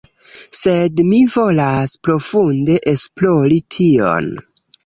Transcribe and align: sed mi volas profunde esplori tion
sed 0.59 1.01
mi 1.09 1.19
volas 1.33 1.93
profunde 2.09 2.81
esplori 2.95 3.63
tion 3.77 4.35